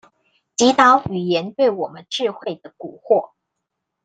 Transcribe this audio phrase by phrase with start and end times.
[0.57, 3.33] 擊倒語言對我們智慧的蠱惑